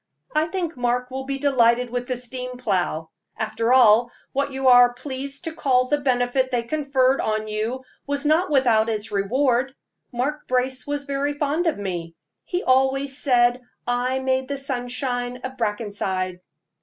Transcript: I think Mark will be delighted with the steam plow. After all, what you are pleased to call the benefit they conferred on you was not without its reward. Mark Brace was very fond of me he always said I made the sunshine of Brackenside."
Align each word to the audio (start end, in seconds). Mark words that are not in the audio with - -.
I 0.33 0.47
think 0.47 0.75
Mark 0.75 1.11
will 1.11 1.25
be 1.25 1.37
delighted 1.37 1.91
with 1.91 2.07
the 2.07 2.17
steam 2.17 2.57
plow. 2.57 3.09
After 3.37 3.71
all, 3.71 4.11
what 4.33 4.51
you 4.51 4.67
are 4.67 4.93
pleased 4.95 5.43
to 5.43 5.53
call 5.53 5.85
the 5.89 5.99
benefit 5.99 6.49
they 6.49 6.63
conferred 6.63 7.21
on 7.21 7.47
you 7.47 7.81
was 8.07 8.25
not 8.25 8.49
without 8.49 8.89
its 8.89 9.11
reward. 9.11 9.75
Mark 10.11 10.47
Brace 10.47 10.87
was 10.87 11.03
very 11.03 11.33
fond 11.33 11.67
of 11.67 11.77
me 11.77 12.15
he 12.43 12.63
always 12.63 13.15
said 13.15 13.59
I 13.85 14.17
made 14.17 14.47
the 14.47 14.57
sunshine 14.57 15.37
of 15.43 15.55
Brackenside." 15.55 16.39